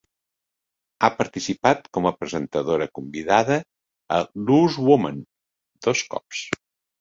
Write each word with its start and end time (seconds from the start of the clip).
Ha 1.01 1.09
participat 1.17 1.83
com 1.97 2.07
a 2.09 2.13
presentadora 2.21 2.87
convidada 3.01 3.59
a 4.17 4.19
"Loose 4.49 4.87
Women" 4.89 5.21
dos 5.91 6.05
cops. 6.17 6.43